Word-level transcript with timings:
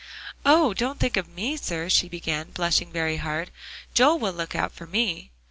"Oh! 0.47 0.73
don't 0.73 0.99
think 0.99 1.15
of 1.15 1.27
me, 1.29 1.55
sir," 1.57 1.87
she 1.87 2.09
began, 2.09 2.49
blushing 2.49 2.91
very 2.91 3.17
hard. 3.17 3.51
"Joel 3.93 4.17
will 4.17 4.33
look 4.33 4.55
out 4.55 4.71
for 4.71 4.87
me." 4.87 5.29